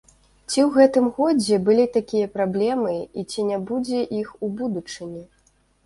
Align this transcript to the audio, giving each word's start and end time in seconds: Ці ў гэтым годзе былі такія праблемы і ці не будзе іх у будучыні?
Ці 0.49 0.59
ў 0.61 0.69
гэтым 0.77 1.09
годзе 1.17 1.59
былі 1.67 1.85
такія 1.99 2.31
праблемы 2.39 2.97
і 2.97 3.21
ці 3.31 3.49
не 3.53 3.63
будзе 3.71 4.05
іх 4.25 4.37
у 4.45 4.55
будучыні? 4.61 5.23